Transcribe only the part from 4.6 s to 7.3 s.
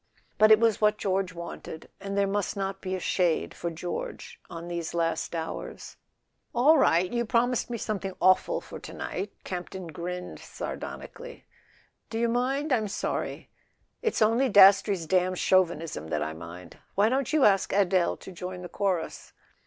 these last hours. A SON AT THE FRONT "All right! You